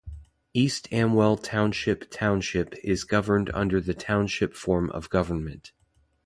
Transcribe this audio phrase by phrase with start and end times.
[0.55, 5.73] East Amwell Township Township is governed under the Township form of government.